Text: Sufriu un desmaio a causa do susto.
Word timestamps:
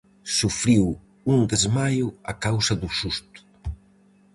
Sufriu 0.37 0.85
un 1.33 1.39
desmaio 1.51 2.07
a 2.31 2.33
causa 2.45 2.73
do 2.81 2.89
susto. 2.99 3.39